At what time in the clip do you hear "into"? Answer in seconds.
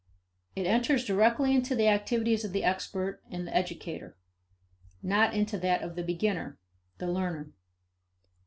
1.53-1.75, 5.35-5.59